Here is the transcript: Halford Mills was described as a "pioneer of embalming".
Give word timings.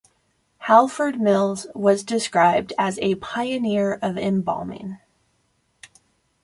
Halford 0.61 1.21
Mills 1.21 1.67
was 1.75 2.03
described 2.03 2.73
as 2.75 2.97
a 3.03 3.13
"pioneer 3.13 3.99
of 4.01 4.17
embalming". 4.17 4.97